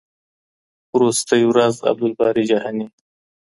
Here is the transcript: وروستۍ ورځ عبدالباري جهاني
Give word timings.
وروستۍ 0.95 1.41
ورځ 1.51 1.75
عبدالباري 1.89 2.43
جهاني 2.51 2.87